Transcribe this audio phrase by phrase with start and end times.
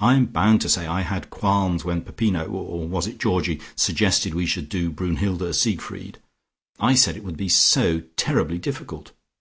[0.00, 4.34] I am bound to say I had qualms when Peppino or was it Georgie suggested
[4.34, 6.18] we should do Brunnhilde Siegfried.
[6.80, 9.12] I said it would be so terribly difficult.